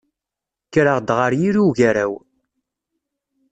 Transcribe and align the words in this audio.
Kkreɣ-d 0.67 1.09
ɣer 1.17 1.31
yiri 1.39 1.61
ugaraw. 1.65 2.13